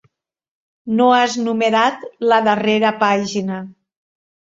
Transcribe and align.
No 1.01 1.09
has 1.17 1.35
numerat 1.47 2.07
la 2.31 2.39
darrera 2.47 2.93
pàgina. 3.05 3.61